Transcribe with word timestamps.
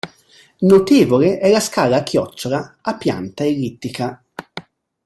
Notevole 0.61 1.37
è 1.37 1.51
la 1.51 1.59
scala 1.59 1.97
a 1.97 2.01
chiocciola 2.01 2.77
a 2.81 2.97
pianta 2.97 3.45
ellittica. 3.45 4.23